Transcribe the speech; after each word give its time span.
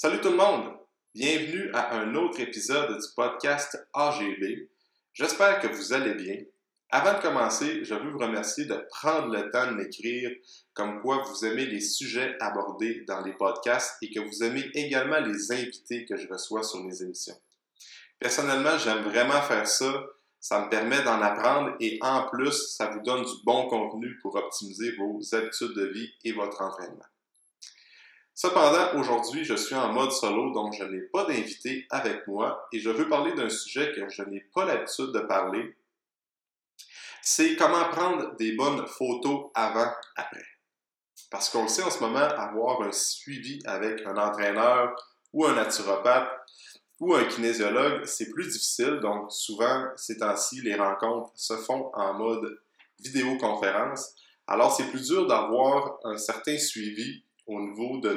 Salut 0.00 0.20
tout 0.20 0.30
le 0.30 0.36
monde! 0.36 0.76
Bienvenue 1.12 1.72
à 1.74 1.96
un 1.96 2.14
autre 2.14 2.38
épisode 2.38 2.96
du 2.96 3.06
podcast 3.16 3.76
AGB. 3.92 4.70
J'espère 5.12 5.58
que 5.58 5.66
vous 5.66 5.92
allez 5.92 6.14
bien. 6.14 6.36
Avant 6.88 7.14
de 7.14 7.20
commencer, 7.20 7.84
je 7.84 7.96
veux 7.96 8.12
vous 8.12 8.18
remercier 8.18 8.66
de 8.66 8.76
prendre 8.90 9.34
le 9.34 9.50
temps 9.50 9.66
de 9.66 9.74
m'écrire 9.74 10.30
comme 10.72 11.02
quoi 11.02 11.24
vous 11.24 11.44
aimez 11.44 11.66
les 11.66 11.80
sujets 11.80 12.36
abordés 12.38 13.02
dans 13.08 13.22
les 13.22 13.32
podcasts 13.32 13.96
et 14.00 14.12
que 14.12 14.20
vous 14.20 14.44
aimez 14.44 14.70
également 14.74 15.18
les 15.18 15.50
invités 15.50 16.06
que 16.06 16.16
je 16.16 16.28
reçois 16.28 16.62
sur 16.62 16.80
mes 16.84 17.02
émissions. 17.02 17.40
Personnellement, 18.20 18.78
j'aime 18.78 19.02
vraiment 19.02 19.42
faire 19.42 19.66
ça. 19.66 19.92
Ça 20.38 20.64
me 20.64 20.70
permet 20.70 21.02
d'en 21.02 21.20
apprendre 21.20 21.74
et 21.80 21.98
en 22.02 22.28
plus, 22.28 22.72
ça 22.76 22.88
vous 22.90 23.00
donne 23.00 23.24
du 23.24 23.32
bon 23.44 23.66
contenu 23.66 24.16
pour 24.22 24.36
optimiser 24.36 24.92
vos 24.92 25.18
habitudes 25.32 25.74
de 25.74 25.86
vie 25.86 26.12
et 26.22 26.30
votre 26.30 26.62
entraînement. 26.62 27.06
Cependant, 28.40 28.94
aujourd'hui, 29.00 29.44
je 29.44 29.54
suis 29.54 29.74
en 29.74 29.92
mode 29.92 30.12
solo, 30.12 30.52
donc 30.52 30.72
je 30.72 30.84
n'ai 30.84 31.00
pas 31.00 31.24
d'invité 31.24 31.88
avec 31.90 32.24
moi 32.28 32.68
et 32.72 32.78
je 32.78 32.88
veux 32.88 33.08
parler 33.08 33.32
d'un 33.32 33.48
sujet 33.48 33.90
que 33.90 34.08
je 34.08 34.22
n'ai 34.22 34.42
pas 34.54 34.64
l'habitude 34.64 35.10
de 35.10 35.18
parler. 35.18 35.76
C'est 37.20 37.56
comment 37.56 37.88
prendre 37.88 38.36
des 38.36 38.52
bonnes 38.52 38.86
photos 38.86 39.50
avant-après. 39.56 40.44
Parce 41.32 41.50
qu'on 41.50 41.66
sait 41.66 41.82
en 41.82 41.90
ce 41.90 41.98
moment, 41.98 42.20
avoir 42.20 42.80
un 42.82 42.92
suivi 42.92 43.58
avec 43.64 44.06
un 44.06 44.16
entraîneur 44.16 44.94
ou 45.32 45.44
un 45.44 45.56
naturopathe 45.56 46.30
ou 47.00 47.16
un 47.16 47.24
kinésiologue, 47.24 48.04
c'est 48.04 48.30
plus 48.30 48.46
difficile. 48.46 49.00
Donc, 49.00 49.32
souvent, 49.32 49.88
ces 49.96 50.16
temps-ci, 50.16 50.60
les 50.60 50.76
rencontres 50.76 51.32
se 51.34 51.56
font 51.56 51.90
en 51.92 52.14
mode 52.14 52.60
vidéoconférence. 53.00 54.14
Alors, 54.46 54.72
c'est 54.72 54.86
plus 54.90 55.08
dur 55.08 55.26
d'avoir 55.26 55.98
un 56.04 56.16
certain 56.16 56.56
suivi 56.56 57.24
au 57.48 57.60
niveau 57.60 57.98
de, 57.98 58.12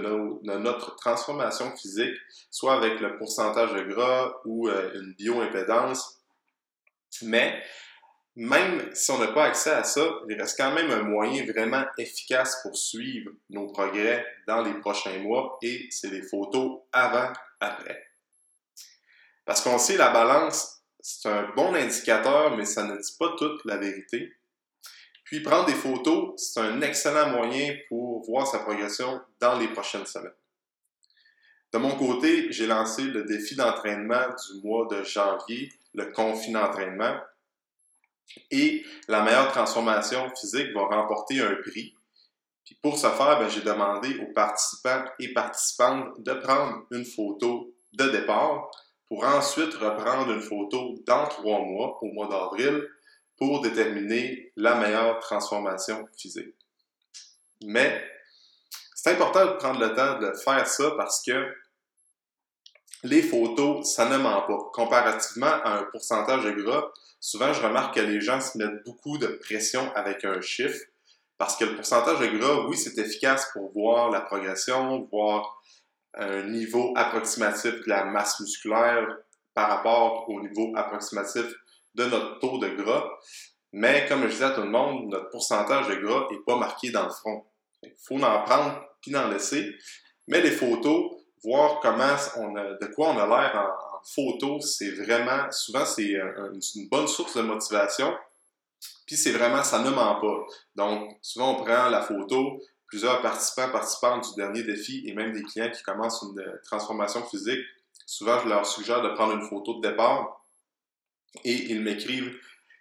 notre 0.57 0.95
transformation 0.97 1.75
physique, 1.75 2.15
soit 2.51 2.75
avec 2.75 2.99
le 2.99 3.17
pourcentage 3.17 3.73
de 3.73 3.83
gras 3.83 4.33
ou 4.45 4.67
euh, 4.67 4.91
une 4.93 5.13
bioimpédance. 5.13 6.21
Mais 7.23 7.63
même 8.35 8.93
si 8.93 9.11
on 9.11 9.17
n'a 9.17 9.27
pas 9.27 9.45
accès 9.45 9.71
à 9.71 9.83
ça, 9.83 10.01
il 10.29 10.39
reste 10.39 10.57
quand 10.57 10.73
même 10.73 10.91
un 10.91 11.03
moyen 11.03 11.45
vraiment 11.45 11.83
efficace 11.97 12.61
pour 12.61 12.77
suivre 12.77 13.31
nos 13.49 13.67
progrès 13.67 14.25
dans 14.47 14.61
les 14.61 14.73
prochains 14.75 15.19
mois 15.19 15.57
et 15.61 15.87
c'est 15.89 16.09
les 16.09 16.21
photos 16.21 16.81
avant-après. 16.91 18.05
Parce 19.45 19.61
qu'on 19.61 19.77
sait 19.77 19.97
la 19.97 20.11
balance, 20.11 20.83
c'est 20.99 21.29
un 21.29 21.49
bon 21.55 21.73
indicateur, 21.73 22.55
mais 22.55 22.65
ça 22.65 22.83
ne 22.83 22.97
dit 22.97 23.15
pas 23.17 23.33
toute 23.37 23.63
la 23.65 23.77
vérité. 23.77 24.33
Puis 25.31 25.39
prendre 25.39 25.65
des 25.65 25.75
photos, 25.75 26.33
c'est 26.35 26.59
un 26.59 26.81
excellent 26.81 27.29
moyen 27.29 27.73
pour 27.87 28.21
voir 28.25 28.45
sa 28.45 28.59
progression 28.59 29.21
dans 29.39 29.57
les 29.57 29.69
prochaines 29.69 30.05
semaines. 30.05 30.33
De 31.71 31.77
mon 31.77 31.95
côté, 31.95 32.51
j'ai 32.51 32.67
lancé 32.67 33.03
le 33.03 33.23
défi 33.23 33.55
d'entraînement 33.55 34.25
du 34.27 34.61
mois 34.61 34.87
de 34.91 35.01
janvier, 35.03 35.71
le 35.93 36.11
conflit 36.11 36.51
d'entraînement. 36.51 37.15
Et 38.51 38.83
la 39.07 39.23
meilleure 39.23 39.53
transformation 39.53 40.29
physique 40.35 40.73
va 40.73 40.81
remporter 40.81 41.39
un 41.39 41.55
prix. 41.55 41.95
Puis 42.65 42.77
pour 42.81 42.97
ce 42.97 43.07
faire, 43.07 43.39
ben, 43.39 43.47
j'ai 43.47 43.61
demandé 43.61 44.17
aux 44.17 44.33
participants 44.33 45.05
et 45.17 45.31
participantes 45.31 46.09
de 46.19 46.33
prendre 46.33 46.83
une 46.91 47.05
photo 47.05 47.73
de 47.93 48.09
départ 48.09 48.69
pour 49.07 49.23
ensuite 49.23 49.75
reprendre 49.75 50.29
une 50.29 50.41
photo 50.41 50.95
dans 51.07 51.25
trois 51.27 51.61
mois, 51.61 51.99
au 52.01 52.07
mois 52.07 52.27
d'avril, 52.27 52.85
pour 53.41 53.59
déterminer 53.61 54.53
la 54.55 54.75
meilleure 54.75 55.17
transformation 55.17 56.07
physique. 56.15 56.53
Mais 57.63 58.07
c'est 58.93 59.13
important 59.13 59.47
de 59.47 59.51
prendre 59.53 59.79
le 59.79 59.95
temps 59.95 60.19
de 60.19 60.31
faire 60.33 60.67
ça 60.67 60.91
parce 60.95 61.23
que 61.25 61.51
les 63.01 63.23
photos, 63.23 63.95
ça 63.95 64.07
ne 64.07 64.17
ment 64.17 64.43
pas. 64.43 64.59
Comparativement 64.73 65.47
à 65.47 65.79
un 65.79 65.83
pourcentage 65.85 66.43
de 66.43 66.51
gras, 66.51 66.91
souvent 67.19 67.51
je 67.51 67.63
remarque 67.63 67.95
que 67.95 68.01
les 68.01 68.21
gens 68.21 68.39
se 68.39 68.59
mettent 68.59 68.85
beaucoup 68.85 69.17
de 69.17 69.25
pression 69.25 69.91
avec 69.95 70.23
un 70.23 70.39
chiffre 70.41 70.79
parce 71.39 71.57
que 71.57 71.65
le 71.65 71.75
pourcentage 71.75 72.19
de 72.19 72.37
gras, 72.37 72.67
oui, 72.67 72.77
c'est 72.77 72.95
efficace 72.99 73.49
pour 73.53 73.73
voir 73.73 74.11
la 74.11 74.21
progression, 74.21 75.09
voir 75.11 75.63
un 76.13 76.43
niveau 76.43 76.93
approximatif 76.95 77.73
de 77.73 77.89
la 77.89 78.05
masse 78.05 78.39
musculaire 78.39 79.17
par 79.55 79.67
rapport 79.67 80.29
au 80.29 80.39
niveau 80.41 80.73
approximatif 80.75 81.55
de 81.95 82.05
notre 82.05 82.39
taux 82.39 82.57
de 82.57 82.69
gras. 82.69 83.09
Mais 83.73 84.05
comme 84.07 84.23
je 84.23 84.27
disais 84.27 84.45
à 84.45 84.51
tout 84.51 84.61
le 84.61 84.69
monde, 84.69 85.09
notre 85.09 85.29
pourcentage 85.29 85.87
de 85.87 85.95
gras 85.95 86.27
n'est 86.29 86.39
pas 86.45 86.57
marqué 86.57 86.91
dans 86.91 87.05
le 87.05 87.11
front. 87.11 87.45
Il 87.83 87.93
faut 87.97 88.21
en 88.21 88.43
prendre 88.43 88.83
puis 89.01 89.15
en 89.15 89.29
laisser. 89.29 89.73
Mais 90.27 90.41
les 90.41 90.51
photos, 90.51 91.11
voir 91.43 91.79
comment 91.79 92.15
on 92.37 92.55
a, 92.55 92.73
de 92.73 92.85
quoi 92.93 93.09
on 93.09 93.17
a 93.17 93.27
l'air 93.27 93.55
en, 93.55 93.91
photo, 94.03 94.59
c'est 94.61 94.89
vraiment, 94.91 95.51
souvent, 95.51 95.85
c'est 95.85 96.09
une 96.75 96.89
bonne 96.89 97.07
source 97.07 97.37
de 97.37 97.43
motivation. 97.43 98.11
Puis 99.05 99.15
c'est 99.15 99.31
vraiment, 99.31 99.63
ça 99.63 99.77
ne 99.79 99.91
ment 99.91 100.19
pas. 100.19 100.45
Donc, 100.75 101.19
souvent, 101.21 101.51
on 101.51 101.63
prend 101.63 101.87
la 101.87 102.01
photo, 102.01 102.59
plusieurs 102.87 103.21
participants, 103.21 103.69
participantes 103.71 104.27
du 104.29 104.41
dernier 104.41 104.63
défi 104.63 105.03
et 105.05 105.13
même 105.13 105.33
des 105.33 105.43
clients 105.43 105.69
qui 105.69 105.83
commencent 105.83 106.23
une 106.23 106.43
transformation 106.63 107.23
physique, 107.25 107.59
souvent, 108.07 108.39
je 108.39 108.49
leur 108.49 108.65
suggère 108.65 109.03
de 109.03 109.09
prendre 109.09 109.33
une 109.33 109.47
photo 109.47 109.79
de 109.79 109.87
départ 109.87 110.40
et 111.43 111.71
ils 111.71 111.81
m'écrivent 111.81 112.37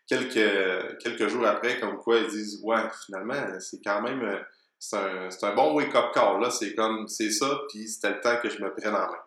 quelques, 0.06 0.98
quelques 1.02 1.28
jours 1.28 1.46
après, 1.46 1.78
comme 1.78 1.98
quoi 1.98 2.18
ils 2.18 2.28
disent 2.28 2.60
Ouais, 2.62 2.82
finalement, 3.06 3.60
c'est 3.60 3.80
quand 3.84 4.02
même 4.02 4.22
euh, 4.22 4.38
c'est 4.78 4.96
un, 4.96 5.28
un, 5.42 5.54
bon 5.54 5.74
wake-up 5.74 6.12
call. 6.14 6.40
Là. 6.40 6.50
C'est 6.50 6.74
comme 6.74 7.06
c'est 7.06 7.30
ça, 7.30 7.60
puis 7.68 7.86
c'était 7.88 8.10
le 8.10 8.20
temps 8.20 8.36
que 8.42 8.48
je 8.48 8.60
me 8.62 8.74
prenne 8.74 8.94
en 8.94 9.10
main. 9.10 9.22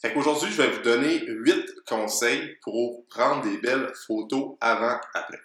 Fait 0.00 0.12
qu'aujourd'hui, 0.12 0.50
je 0.50 0.62
vais 0.62 0.70
vous 0.70 0.82
donner 0.82 1.24
huit 1.26 1.66
conseils 1.86 2.56
pour 2.62 3.06
prendre 3.08 3.42
des 3.42 3.58
belles 3.58 3.92
photos 4.06 4.56
avant-après. 4.60 5.40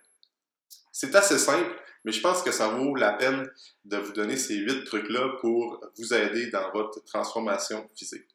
C'est 0.92 1.14
assez 1.16 1.40
simple, 1.40 1.72
mais 2.06 2.12
je 2.12 2.22
pense 2.22 2.44
que 2.44 2.52
ça 2.52 2.70
vaut 2.70 2.96
la 2.96 3.14
peine 3.14 3.50
de 3.86 3.98
vous 3.98 4.14
donner 4.14 4.38
ces 4.38 4.56
huit 4.56 4.84
trucs-là 4.84 5.38
pour 5.42 5.84
vous 5.98 6.14
aider 6.14 6.52
dans 6.52 6.72
votre 6.72 7.04
transformation 7.04 7.90
physique. 7.96 8.28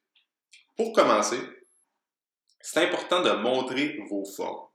Pour 0.76 0.92
commencer, 0.92 1.38
c'est 2.60 2.84
important 2.84 3.22
de 3.22 3.30
montrer 3.30 3.98
vos 4.10 4.24
formes. 4.24 4.66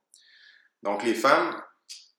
Donc, 0.81 1.03
les 1.03 1.13
femmes, 1.13 1.55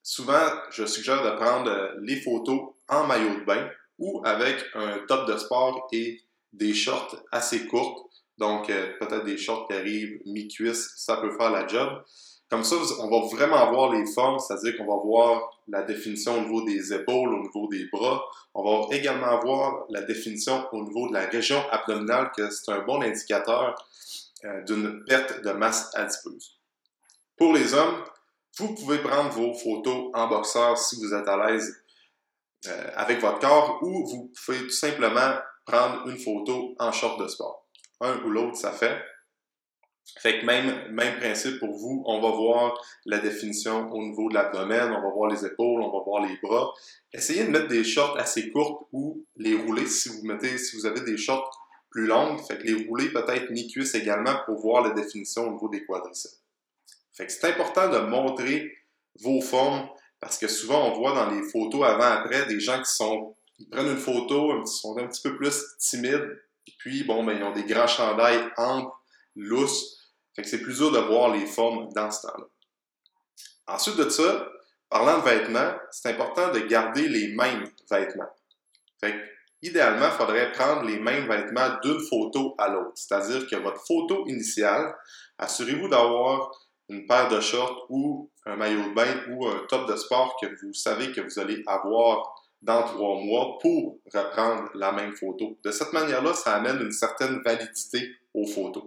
souvent, 0.01 0.49
je 0.71 0.85
suggère 0.85 1.23
de 1.23 1.37
prendre 1.37 1.93
les 2.01 2.21
photos 2.21 2.73
en 2.87 3.05
maillot 3.05 3.39
de 3.39 3.45
bain 3.45 3.69
ou 3.99 4.21
avec 4.25 4.63
un 4.73 4.99
top 5.07 5.27
de 5.27 5.37
sport 5.37 5.87
et 5.91 6.21
des 6.53 6.73
shorts 6.73 7.15
assez 7.31 7.67
courtes. 7.67 8.09
Donc, 8.37 8.69
euh, 8.69 8.93
peut-être 8.99 9.23
des 9.23 9.37
shorts 9.37 9.67
qui 9.67 9.75
arrivent 9.75 10.19
mi-cuisse, 10.25 10.93
ça 10.97 11.17
peut 11.17 11.31
faire 11.37 11.51
la 11.51 11.67
job. 11.67 12.03
Comme 12.49 12.63
ça, 12.63 12.75
on 12.99 13.09
va 13.09 13.25
vraiment 13.27 13.71
voir 13.71 13.91
les 13.91 14.05
formes, 14.05 14.37
c'est-à-dire 14.39 14.77
qu'on 14.77 14.85
va 14.85 15.01
voir 15.03 15.49
la 15.67 15.81
définition 15.81 16.37
au 16.37 16.41
niveau 16.41 16.63
des 16.63 16.93
épaules, 16.93 17.33
au 17.33 17.41
niveau 17.41 17.67
des 17.71 17.85
bras. 17.91 18.23
On 18.53 18.63
va 18.63 18.95
également 18.95 19.39
voir 19.39 19.85
la 19.89 20.01
définition 20.03 20.67
au 20.71 20.83
niveau 20.83 21.07
de 21.09 21.13
la 21.13 21.25
région 21.25 21.59
abdominale, 21.71 22.31
que 22.37 22.49
c'est 22.51 22.71
un 22.71 22.81
bon 22.81 23.01
indicateur 23.01 23.73
euh, 23.73 23.73
d'une 24.43 25.03
perte 25.05 25.41
de 25.41 25.51
masse 25.51 25.89
adipeuse. 25.95 26.59
Pour 27.37 27.53
les 27.53 27.73
hommes, 27.73 28.03
vous 28.57 28.73
pouvez 28.73 28.99
prendre 28.99 29.31
vos 29.31 29.53
photos 29.53 30.11
en 30.13 30.27
boxeur 30.27 30.77
si 30.77 30.95
vous 30.97 31.13
êtes 31.13 31.27
à 31.27 31.45
l'aise 31.45 31.75
euh, 32.67 32.91
avec 32.95 33.19
votre 33.19 33.39
corps 33.39 33.79
ou 33.83 34.07
vous 34.07 34.31
pouvez 34.45 34.59
tout 34.59 34.69
simplement 34.69 35.35
prendre 35.65 36.07
une 36.07 36.17
photo 36.17 36.75
en 36.79 36.91
short 36.91 37.19
de 37.19 37.27
sport. 37.27 37.67
Un 38.01 38.17
ou 38.23 38.29
l'autre, 38.29 38.55
ça 38.55 38.71
fait. 38.71 38.97
Fait 40.19 40.39
que 40.39 40.45
même, 40.45 40.91
même 40.91 41.19
principe 41.19 41.59
pour 41.59 41.75
vous, 41.75 42.03
on 42.05 42.21
va 42.21 42.29
voir 42.29 42.79
la 43.05 43.19
définition 43.19 43.91
au 43.91 44.01
niveau 44.01 44.29
de 44.29 44.35
l'abdomen, 44.35 44.91
on 44.91 45.01
va 45.01 45.09
voir 45.09 45.29
les 45.29 45.45
épaules, 45.45 45.81
on 45.81 45.91
va 45.91 46.03
voir 46.03 46.25
les 46.25 46.37
bras. 46.41 46.71
Essayez 47.11 47.43
de 47.45 47.49
mettre 47.49 47.67
des 47.67 47.83
shorts 47.83 48.17
assez 48.17 48.51
courtes 48.51 48.87
ou 48.93 49.25
les 49.35 49.55
rouler 49.55 49.87
si 49.87 50.09
vous 50.09 50.23
mettez, 50.23 50.57
si 50.57 50.77
vous 50.77 50.85
avez 50.85 51.01
des 51.01 51.17
shorts 51.17 51.64
plus 51.95 52.07
longues, 52.07 52.41
fait 52.45 52.57
que 52.57 52.63
les 52.63 52.85
rouler 52.85 53.09
peut-être 53.09 53.49
mi-cuisse 53.51 53.95
également 53.95 54.35
pour 54.45 54.59
voir 54.59 54.83
la 54.83 54.89
définition 54.89 55.47
au 55.47 55.53
niveau 55.53 55.69
des 55.69 55.85
quadriceps. 55.85 56.41
Fait 57.13 57.25
que 57.25 57.31
c'est 57.31 57.47
important 57.47 57.89
de 57.89 57.99
montrer 57.99 58.69
vos 59.21 59.39
formes 59.39 59.87
parce 60.19 60.37
que 60.37 60.49
souvent 60.49 60.89
on 60.89 60.99
voit 60.99 61.13
dans 61.13 61.31
les 61.31 61.41
photos 61.43 61.85
avant-après 61.85 62.47
des 62.47 62.59
gens 62.59 62.79
qui 62.79 62.91
sont, 62.91 63.37
prennent 63.71 63.87
une 63.87 63.97
photo, 63.97 64.59
ils 64.59 64.67
sont 64.67 64.97
un 64.97 65.07
petit 65.07 65.21
peu 65.21 65.37
plus 65.37 65.55
timides, 65.79 66.37
puis 66.79 67.05
bon, 67.05 67.23
ben, 67.23 67.37
ils 67.37 67.43
ont 67.43 67.53
des 67.53 67.63
grands 67.63 67.87
chandails 67.87 68.43
amples, 68.57 68.91
lousses. 69.37 70.11
Fait 70.35 70.41
que 70.41 70.49
c'est 70.49 70.61
plus 70.61 70.75
dur 70.75 70.91
de 70.91 70.99
voir 70.99 71.33
les 71.33 71.45
formes 71.45 71.87
dans 71.93 72.11
ce 72.11 72.27
temps-là. 72.27 72.45
Ensuite 73.67 73.95
de 73.95 74.09
ça, 74.09 74.51
parlant 74.89 75.19
de 75.19 75.23
vêtements, 75.23 75.71
c'est 75.91 76.09
important 76.09 76.51
de 76.51 76.59
garder 76.59 77.07
les 77.07 77.33
mêmes 77.35 77.71
vêtements. 77.89 78.29
Idéalement, 79.61 80.07
il 80.07 80.17
faudrait 80.17 80.51
prendre 80.51 80.83
les 80.83 80.99
mêmes 80.99 81.27
vêtements 81.27 81.77
d'une 81.83 81.99
photo 81.99 82.55
à 82.57 82.69
l'autre. 82.69 82.93
C'est-à-dire 82.95 83.47
que 83.47 83.55
votre 83.55 83.85
photo 83.85 84.25
initiale, 84.27 84.95
assurez-vous 85.37 85.87
d'avoir 85.87 86.51
une 86.89 87.07
paire 87.07 87.29
de 87.29 87.39
shorts 87.39 87.87
ou 87.89 88.29
un 88.45 88.55
maillot 88.55 88.89
de 88.89 88.93
bain 88.93 89.23
ou 89.29 89.47
un 89.47 89.65
top 89.67 89.89
de 89.89 89.95
sport 89.95 90.37
que 90.39 90.47
vous 90.61 90.73
savez 90.73 91.11
que 91.11 91.21
vous 91.21 91.39
allez 91.39 91.63
avoir 91.65 92.35
dans 92.61 92.83
trois 92.83 93.19
mois 93.21 93.57
pour 93.59 93.99
reprendre 94.13 94.69
la 94.73 94.91
même 94.91 95.15
photo. 95.15 95.57
De 95.63 95.71
cette 95.71 95.93
manière-là, 95.93 96.33
ça 96.33 96.55
amène 96.55 96.81
une 96.81 96.91
certaine 96.91 97.41
validité 97.43 98.11
aux 98.33 98.47
photos. 98.47 98.85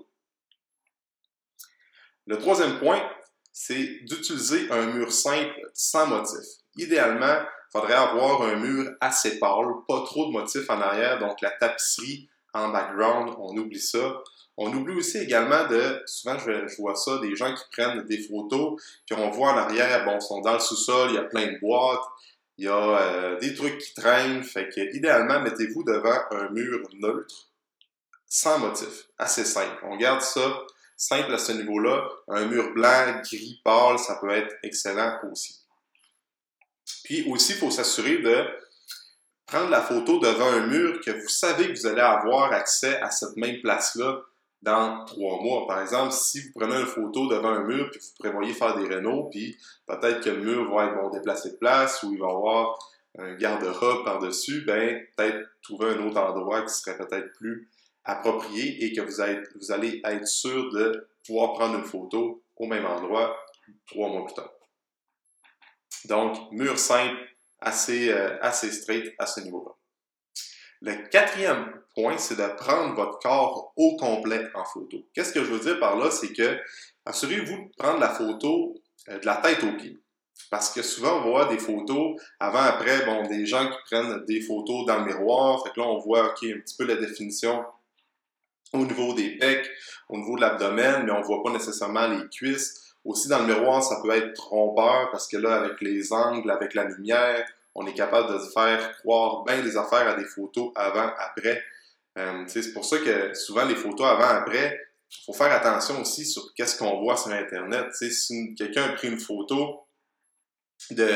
Le 2.27 2.39
troisième 2.39 2.79
point, 2.79 3.03
c'est 3.53 4.01
d'utiliser 4.03 4.71
un 4.71 4.87
mur 4.87 5.11
simple 5.13 5.71
sans 5.73 6.07
motif. 6.07 6.45
Idéalement, 6.77 7.39
faudrait 7.73 7.95
avoir 7.95 8.43
un 8.43 8.57
mur 8.57 8.91
assez 9.01 9.39
pâle, 9.39 9.67
pas 9.87 10.03
trop 10.03 10.27
de 10.27 10.33
motifs 10.33 10.69
en 10.71 10.81
arrière, 10.81 11.19
donc 11.19 11.41
la 11.41 11.51
tapisserie 11.51 12.29
en 12.55 12.71
background, 12.71 13.35
on 13.39 13.57
oublie 13.57 13.81
ça. 13.81 14.23
On 14.57 14.73
oublie 14.75 14.97
aussi 14.97 15.19
également 15.19 15.67
de, 15.69 16.03
souvent 16.07 16.37
je, 16.39 16.77
vois 16.79 16.97
ça, 16.97 17.19
des 17.19 17.37
gens 17.37 17.55
qui 17.55 17.63
prennent 17.71 18.03
des 18.07 18.19
photos, 18.19 18.83
puis 19.07 19.17
on 19.17 19.31
voit 19.31 19.53
en 19.53 19.57
arrière, 19.57 20.05
bon, 20.05 20.17
ils 20.17 20.23
sont 20.23 20.41
dans 20.41 20.55
le 20.55 20.59
sous-sol, 20.59 21.11
il 21.11 21.15
y 21.15 21.19
a 21.19 21.25
plein 21.25 21.47
de 21.53 21.59
boîtes, 21.61 22.03
il 22.57 22.65
y 22.65 22.69
a 22.69 22.75
euh, 22.75 23.39
des 23.39 23.55
trucs 23.55 23.79
qui 23.79 23.95
traînent, 23.95 24.43
fait 24.43 24.69
que 24.69 24.81
idéalement, 24.97 25.41
mettez-vous 25.41 25.85
devant 25.85 26.19
un 26.33 26.49
mur 26.51 26.81
neutre, 26.95 27.49
sans 28.27 28.59
motif, 28.59 29.09
assez 29.17 29.45
simple. 29.45 29.79
On 29.85 29.97
garde 29.97 30.23
ça 30.23 30.65
simple 30.97 31.33
à 31.33 31.39
ce 31.39 31.53
niveau-là. 31.53 32.09
Un 32.27 32.47
mur 32.47 32.75
blanc, 32.75 33.23
gris, 33.23 33.61
pâle, 33.65 33.99
ça 33.99 34.17
peut 34.21 34.31
être 34.31 34.55
excellent 34.63 35.19
aussi. 35.31 35.61
Puis 37.05 37.29
aussi, 37.31 37.53
il 37.53 37.59
faut 37.59 37.71
s'assurer 37.71 38.19
de 38.19 38.45
prendre 39.47 39.71
la 39.71 39.81
photo 39.81 40.19
devant 40.19 40.49
un 40.49 40.67
mur 40.67 41.01
que 41.01 41.11
vous 41.11 41.29
savez 41.29 41.73
que 41.73 41.79
vous 41.79 41.87
allez 41.87 42.03
avoir 42.03 42.53
accès 42.53 43.01
à 43.01 43.11
cette 43.11 43.37
même 43.37 43.61
place-là 43.61 44.21
dans 44.63 45.05
trois 45.05 45.41
mois. 45.43 45.67
Par 45.67 45.81
exemple, 45.81 46.13
si 46.13 46.41
vous 46.41 46.51
prenez 46.55 46.77
une 46.77 46.87
photo 46.87 47.29
devant 47.29 47.49
un 47.49 47.65
mur 47.65 47.89
puis 47.91 48.01
vous 48.01 48.15
prévoyez 48.19 48.53
faire 48.53 48.77
des 48.77 48.87
rénaux, 48.87 49.29
puis 49.31 49.57
peut-être 49.87 50.21
que 50.21 50.31
le 50.31 50.43
mur 50.43 50.75
va 50.75 50.87
être 50.87 50.97
bon, 50.97 51.11
déplacé 51.11 51.53
de 51.53 51.57
place 51.57 52.03
ou 52.03 52.13
il 52.13 52.19
va 52.19 52.27
y 52.27 52.31
avoir 52.31 52.79
un 53.19 53.35
garde-robe 53.35 54.05
par-dessus, 54.05 54.65
ben 54.67 55.01
peut-être 55.17 55.49
trouver 55.63 55.91
un 55.91 56.07
autre 56.07 56.21
endroit 56.21 56.63
qui 56.63 56.75
serait 56.75 56.99
peut-être 56.99 57.33
plus 57.35 57.71
approprié 58.05 58.85
et 58.85 58.93
que 58.93 59.01
vous, 59.01 59.23
vous 59.61 59.73
allez 59.73 60.01
être 60.05 60.27
sûr 60.27 60.71
de 60.73 61.09
pouvoir 61.27 61.53
prendre 61.55 61.79
une 61.79 61.85
photo 61.85 62.43
au 62.57 62.67
même 62.67 62.85
endroit 62.85 63.37
trois 63.87 64.09
mois 64.09 64.25
plus 64.25 64.35
tard. 64.35 64.58
Donc, 66.09 66.51
mur 66.53 66.79
simple, 66.79 67.17
assez, 67.61 68.11
euh, 68.11 68.39
assez 68.41 68.73
straight 68.73 69.15
à 69.19 69.27
ce 69.27 69.41
niveau-là. 69.41 69.73
Le 70.81 71.09
quatrième 71.09 71.83
point, 71.95 72.17
c'est 72.17 72.37
de 72.37 72.57
prendre 72.57 72.95
votre 72.95 73.19
corps 73.19 73.73
au 73.77 73.97
complet 73.97 74.47
en 74.55 74.65
photo. 74.65 74.99
Qu'est-ce 75.13 75.33
que 75.33 75.45
je 75.45 75.53
veux 75.53 75.61
dire 75.61 75.79
par 75.79 75.97
là? 75.97 76.11
C'est 76.11 76.33
que 76.33 76.59
assurez-vous 77.05 77.57
de 77.57 77.77
prendre 77.77 78.01
la 78.01 78.09
photo 78.09 78.75
euh, 79.09 79.19
de 79.19 79.27
la 79.27 79.37
tête 79.37 79.63
aux 79.65 79.77
pieds. 79.77 79.99
Parce 80.51 80.73
que 80.73 80.83
souvent, 80.83 81.19
on 81.19 81.31
voit 81.31 81.45
des 81.47 81.59
photos 81.59 82.19
avant-après, 82.41 83.05
bon, 83.05 83.27
des 83.27 83.45
gens 83.45 83.69
qui 83.69 83.77
prennent 83.87 84.25
des 84.25 84.41
photos 84.41 84.87
dans 84.87 85.01
le 85.01 85.05
miroir. 85.05 85.63
Fait 85.63 85.73
que 85.73 85.81
là, 85.81 85.87
on 85.87 85.99
voit, 85.99 86.31
OK, 86.31 86.45
un 86.45 86.61
petit 86.61 86.77
peu 86.77 86.85
la 86.85 86.97
définition 86.97 87.65
au 88.73 88.85
niveau 88.85 89.15
des 89.15 89.37
pecs, 89.37 89.69
au 90.09 90.17
niveau 90.17 90.37
de 90.37 90.43
l'abdomen, 90.43 91.05
mais 91.05 91.13
on 91.13 91.23
voit 91.23 91.43
pas 91.43 91.51
nécessairement 91.51 92.07
les 92.07 92.29
cuisses. 92.29 92.88
Aussi, 93.09 93.27
dans 93.27 93.39
le 93.39 93.47
miroir, 93.47 93.83
ça 93.83 94.01
peut 94.03 94.11
être 94.11 94.35
trompeur 94.35 95.11
parce 95.11 95.27
que 95.27 95.39
là, 95.39 95.55
avec 95.55 95.81
les 95.81 96.13
angles, 96.13 96.51
avec 96.51 96.75
la 96.75 96.85
lumière, 96.85 97.43
on 97.75 97.87
est 97.87 97.95
capable 97.95 98.35
de 98.35 98.39
faire 98.53 98.99
croire 98.99 99.45
bien 99.45 99.63
des 99.63 99.79
affaires 99.79 100.07
à 100.07 100.15
des 100.15 100.27
photos 100.27 100.73
avant-après. 100.75 101.65
Euh, 102.19 102.45
c'est 102.49 102.71
pour 102.75 102.85
ça 102.85 102.99
que 102.99 103.33
souvent, 103.33 103.65
les 103.65 103.77
photos 103.77 104.07
avant-après, 104.07 104.79
il 105.11 105.25
faut 105.25 105.33
faire 105.33 105.51
attention 105.51 106.03
aussi 106.03 106.27
sur 106.27 106.53
qu'est-ce 106.55 106.79
qu'on 106.79 107.01
voit 107.01 107.17
sur 107.17 107.31
Internet. 107.31 107.95
si 107.95 108.55
quelqu'un 108.55 108.85
a 108.85 108.93
pris 108.93 109.09
une 109.09 109.19
photo 109.19 109.87
de, 110.91 111.09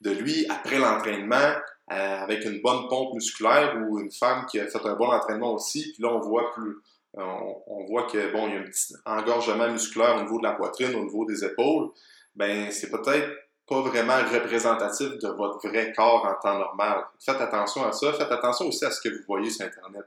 de 0.00 0.10
lui 0.10 0.44
après 0.50 0.78
l'entraînement, 0.78 1.54
euh, 1.92 2.16
avec 2.16 2.44
une 2.46 2.60
bonne 2.62 2.88
pompe 2.88 3.14
musculaire 3.14 3.76
ou 3.80 4.00
une 4.00 4.10
femme 4.10 4.44
qui 4.46 4.58
a 4.58 4.66
fait 4.66 4.84
un 4.84 4.96
bon 4.96 5.06
entraînement 5.06 5.54
aussi, 5.54 5.92
puis 5.92 6.02
là 6.02 6.08
on 6.08 6.18
voit 6.18 6.52
plus 6.52 6.78
on, 7.24 7.84
voit 7.86 8.04
que 8.04 8.32
bon, 8.32 8.48
il 8.48 8.54
y 8.54 8.56
a 8.56 8.60
un 8.60 8.64
petit 8.64 8.94
engorgement 9.04 9.68
musculaire 9.70 10.16
au 10.16 10.22
niveau 10.22 10.38
de 10.38 10.44
la 10.44 10.52
poitrine, 10.52 10.94
au 10.94 11.04
niveau 11.04 11.24
des 11.24 11.44
épaules, 11.44 11.90
ben 12.36 12.70
c'est 12.70 12.90
peut-être 12.90 13.28
pas 13.68 13.82
vraiment 13.82 14.16
représentatif 14.16 15.18
de 15.18 15.28
votre 15.28 15.68
vrai 15.68 15.92
corps 15.92 16.24
en 16.24 16.40
temps 16.40 16.58
normal. 16.58 17.04
Faites 17.20 17.40
attention 17.40 17.84
à 17.84 17.92
ça. 17.92 18.12
Faites 18.14 18.32
attention 18.32 18.66
aussi 18.66 18.84
à 18.84 18.90
ce 18.90 19.00
que 19.00 19.10
vous 19.10 19.22
voyez 19.26 19.50
sur 19.50 19.66
Internet. 19.66 20.06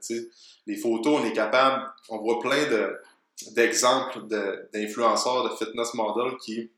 Les 0.65 0.77
photos, 0.77 1.21
on 1.21 1.25
est 1.25 1.33
capable, 1.33 1.83
on 2.09 2.17
voit 2.17 2.39
plein 2.39 2.65
d'exemples 3.51 4.21
d'influenceurs, 4.73 5.49
de 5.49 5.55
fitness 5.55 5.93
models 5.93 6.37
qui 6.37 6.71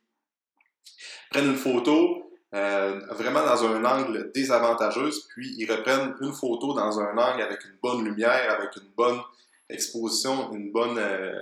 prennent 1.32 1.52
une 1.52 1.56
photo, 1.56 2.30
euh, 2.54 3.00
vraiment 3.12 3.44
dans 3.46 3.66
un 3.66 3.84
angle 3.86 4.32
désavantageux, 4.34 5.10
puis 5.30 5.56
ils 5.58 5.72
reprennent 5.72 6.16
une 6.22 6.34
photo 6.34 6.74
dans 6.74 7.00
un 7.00 7.18
angle 7.18 7.42
avec 7.42 7.64
une 7.64 7.78
bonne 7.82 8.04
lumière, 8.04 8.58
avec 8.60 8.76
une 8.76 8.90
bonne 8.96 9.20
exposition, 9.74 10.54
une 10.54 10.72
bonne, 10.72 10.98
euh, 10.98 11.34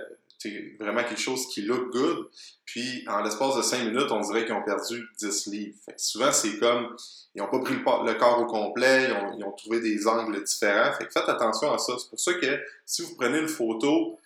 vraiment 0.80 1.04
quelque 1.04 1.20
chose 1.20 1.46
qui 1.48 1.62
look 1.62 1.92
good. 1.92 2.28
Puis 2.64 3.04
en 3.08 3.22
l'espace 3.22 3.56
de 3.56 3.62
5 3.62 3.84
minutes, 3.84 4.10
on 4.10 4.20
dirait 4.20 4.44
qu'ils 4.44 4.54
ont 4.54 4.64
perdu 4.64 5.06
10 5.18 5.46
livres. 5.46 5.76
souvent, 5.96 6.32
c'est 6.32 6.58
comme, 6.58 6.96
ils 7.34 7.42
n'ont 7.42 7.48
pas 7.48 7.60
pris 7.60 7.74
le, 7.74 8.14
corps 8.14 8.40
au 8.40 8.46
complet, 8.46 9.08
ils 9.38 9.44
ont, 9.44 9.52
trouvé 9.52 9.80
des 9.80 10.06
angles 10.06 10.42
différents. 10.42 10.92
Fait 10.94 11.10
faites 11.12 11.28
attention 11.28 11.72
à 11.72 11.78
ça. 11.78 11.94
C'est 11.98 12.08
pour 12.08 12.20
ça 12.20 12.34
que 12.34 12.60
si 12.86 13.02
vous 13.02 13.14
prenez 13.16 13.38
une 13.38 13.48
photo 13.48 14.18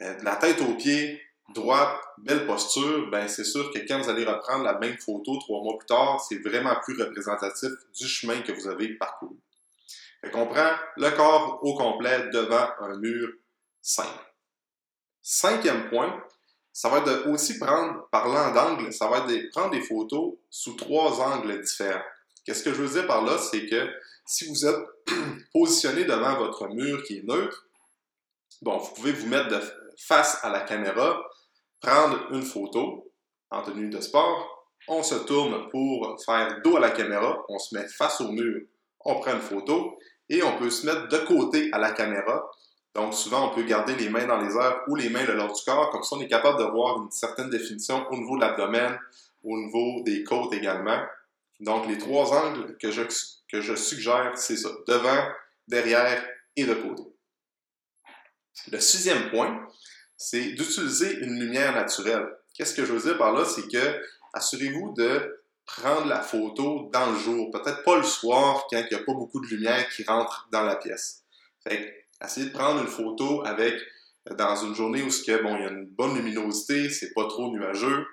euh, 0.00 0.18
de 0.18 0.24
la 0.24 0.36
tête 0.36 0.60
aux 0.60 0.74
pieds, 0.74 1.20
droite, 1.54 2.00
belle 2.18 2.46
posture, 2.46 3.10
ben 3.10 3.28
c'est 3.28 3.44
sûr 3.44 3.70
que 3.72 3.78
quand 3.86 4.00
vous 4.00 4.08
allez 4.08 4.24
reprendre 4.24 4.64
la 4.64 4.78
même 4.78 4.96
photo 4.98 5.36
trois 5.38 5.62
mois 5.62 5.78
plus 5.78 5.86
tard, 5.86 6.24
c'est 6.26 6.38
vraiment 6.38 6.74
plus 6.82 7.00
représentatif 7.00 7.70
du 7.94 8.06
chemin 8.06 8.40
que 8.40 8.52
vous 8.52 8.68
avez 8.68 8.94
parcouru. 8.94 9.36
Fait 10.22 10.30
prend 10.30 10.70
le 10.96 11.10
corps 11.10 11.58
au 11.62 11.74
complet 11.74 12.28
devant 12.32 12.68
un 12.80 12.96
mur 12.96 13.28
Cinquième 15.20 15.90
point, 15.90 16.24
ça 16.72 16.88
va 16.88 16.98
être 16.98 17.28
aussi 17.28 17.58
prendre, 17.58 18.08
parlant 18.10 18.52
d'angle, 18.54 18.92
ça 18.92 19.08
va 19.08 19.26
être 19.28 19.50
prendre 19.50 19.70
des 19.70 19.82
photos 19.82 20.34
sous 20.48 20.74
trois 20.74 21.20
angles 21.20 21.60
différents. 21.60 22.02
Qu'est-ce 22.44 22.62
que 22.62 22.72
je 22.72 22.82
veux 22.82 23.00
dire 23.00 23.06
par 23.06 23.24
là? 23.24 23.38
C'est 23.38 23.66
que 23.66 23.90
si 24.26 24.48
vous 24.48 24.66
êtes 24.66 24.84
positionné 25.52 26.04
devant 26.04 26.36
votre 26.36 26.68
mur 26.68 27.02
qui 27.04 27.18
est 27.18 27.22
neutre, 27.22 27.66
bon, 28.62 28.78
vous 28.78 28.94
pouvez 28.94 29.12
vous 29.12 29.28
mettre 29.28 29.60
face 29.98 30.38
à 30.42 30.48
la 30.48 30.60
caméra, 30.60 31.20
prendre 31.80 32.32
une 32.32 32.42
photo 32.42 33.12
en 33.50 33.62
tenue 33.62 33.90
de 33.90 34.00
sport, 34.00 34.62
on 34.88 35.02
se 35.02 35.14
tourne 35.14 35.68
pour 35.68 36.16
faire 36.24 36.60
dos 36.62 36.76
à 36.76 36.80
la 36.80 36.90
caméra, 36.90 37.44
on 37.48 37.58
se 37.58 37.74
met 37.76 37.86
face 37.86 38.20
au 38.20 38.28
mur, 38.28 38.62
on 39.04 39.20
prend 39.20 39.34
une 39.34 39.40
photo 39.40 39.98
et 40.28 40.42
on 40.42 40.56
peut 40.58 40.70
se 40.70 40.86
mettre 40.86 41.08
de 41.08 41.18
côté 41.18 41.68
à 41.72 41.78
la 41.78 41.92
caméra. 41.92 42.50
Donc 42.94 43.14
souvent, 43.14 43.50
on 43.50 43.54
peut 43.54 43.62
garder 43.62 43.94
les 43.96 44.10
mains 44.10 44.26
dans 44.26 44.38
les 44.38 44.54
airs 44.54 44.82
ou 44.88 44.96
les 44.96 45.08
mains 45.08 45.24
le 45.24 45.34
long 45.34 45.46
du 45.46 45.62
corps. 45.64 45.90
Comme 45.90 46.02
ça, 46.02 46.16
on 46.16 46.20
est 46.20 46.28
capable 46.28 46.58
de 46.58 46.64
voir 46.64 47.02
une 47.02 47.10
certaine 47.10 47.48
définition 47.48 48.06
au 48.10 48.16
niveau 48.16 48.36
de 48.36 48.42
l'abdomen, 48.42 48.98
au 49.44 49.56
niveau 49.56 50.02
des 50.02 50.22
côtes 50.24 50.52
également. 50.52 51.00
Donc 51.60 51.86
les 51.86 51.96
trois 51.96 52.32
angles 52.32 52.76
que 52.78 52.90
je, 52.90 53.02
que 53.50 53.60
je 53.60 53.74
suggère, 53.74 54.32
c'est 54.36 54.56
ça. 54.56 54.68
Devant, 54.86 55.28
derrière 55.68 56.22
et 56.56 56.64
de 56.64 56.74
côté. 56.74 57.02
Le 58.70 58.78
sixième 58.78 59.30
point, 59.30 59.66
c'est 60.16 60.52
d'utiliser 60.52 61.18
une 61.20 61.40
lumière 61.40 61.74
naturelle. 61.74 62.28
Qu'est-ce 62.54 62.74
que 62.74 62.84
je 62.84 62.92
veux 62.92 63.00
dire 63.00 63.16
par 63.16 63.32
là? 63.32 63.44
C'est 63.44 63.68
que 63.68 64.02
assurez-vous 64.34 64.92
de 64.96 65.42
prendre 65.64 66.06
la 66.06 66.20
photo 66.20 66.90
dans 66.92 67.10
le 67.10 67.18
jour, 67.18 67.50
peut-être 67.50 67.82
pas 67.84 67.96
le 67.96 68.02
soir 68.02 68.66
quand 68.68 68.78
il 68.78 68.88
n'y 68.94 69.00
a 69.00 69.04
pas 69.04 69.14
beaucoup 69.14 69.40
de 69.40 69.46
lumière 69.46 69.88
qui 69.88 70.04
rentre 70.04 70.48
dans 70.52 70.62
la 70.62 70.76
pièce. 70.76 71.22
Fait 71.66 72.06
essayez 72.24 72.46
de 72.46 72.52
prendre 72.52 72.80
une 72.80 72.88
photo 72.88 73.44
avec 73.44 73.74
dans 74.38 74.56
une 74.56 74.74
journée 74.74 75.02
où 75.02 75.08
que, 75.08 75.42
bon, 75.42 75.56
il 75.56 75.62
y 75.62 75.66
a 75.66 75.70
une 75.70 75.86
bonne 75.86 76.14
luminosité, 76.14 76.90
c'est 76.90 77.12
pas 77.12 77.26
trop 77.26 77.50
nuageux, 77.50 78.06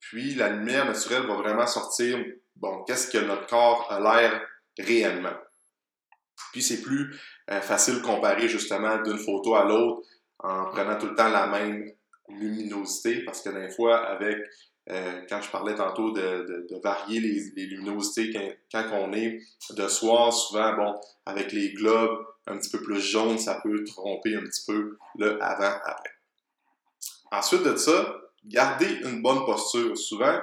puis 0.00 0.34
la 0.34 0.48
lumière 0.48 0.86
naturelle 0.86 1.26
va 1.26 1.34
vraiment 1.34 1.66
sortir 1.66 2.18
bon, 2.56 2.84
qu'est-ce 2.84 3.10
que 3.10 3.18
notre 3.18 3.46
corps 3.46 3.86
a 3.90 4.00
l'air 4.00 4.40
réellement. 4.78 5.34
Puis 6.52 6.62
c'est 6.62 6.82
plus 6.82 7.14
euh, 7.50 7.60
facile 7.60 7.96
de 7.96 8.00
comparer 8.00 8.48
justement 8.48 9.02
d'une 9.02 9.18
photo 9.18 9.54
à 9.54 9.64
l'autre 9.64 10.06
en 10.38 10.66
prenant 10.66 10.98
tout 10.98 11.06
le 11.06 11.14
temps 11.14 11.28
la 11.28 11.46
même 11.46 11.90
luminosité, 12.28 13.24
parce 13.24 13.42
que 13.42 13.50
des 13.50 13.70
fois, 13.74 14.06
avec 14.06 14.38
euh, 14.88 15.20
quand 15.28 15.40
je 15.42 15.50
parlais 15.50 15.74
tantôt 15.74 16.10
de, 16.10 16.66
varier 16.82 17.20
les, 17.20 17.66
luminosités 17.66 18.32
quand, 18.72 18.84
on 18.92 19.12
est 19.12 19.40
de 19.70 19.88
soir, 19.88 20.32
souvent, 20.32 20.74
bon, 20.74 20.94
avec 21.26 21.52
les 21.52 21.72
globes 21.72 22.26
un 22.46 22.56
petit 22.56 22.70
peu 22.70 22.82
plus 22.82 23.00
jaunes, 23.00 23.38
ça 23.38 23.60
peut 23.62 23.84
tromper 23.84 24.34
un 24.34 24.42
petit 24.42 24.64
peu 24.66 24.98
le 25.18 25.42
avant-après. 25.42 26.10
Ensuite 27.30 27.62
de 27.62 27.76
ça, 27.76 28.20
gardez 28.44 28.92
une 29.04 29.22
bonne 29.22 29.44
posture. 29.44 29.96
Souvent, 29.96 30.40